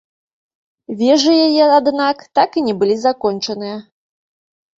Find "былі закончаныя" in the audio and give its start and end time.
2.81-3.77